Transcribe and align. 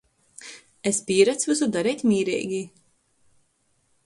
Es 0.91 1.01
pīrads 1.11 1.49
vysu 1.51 1.67
dareit 1.77 2.03
mīreigi. 2.13 2.63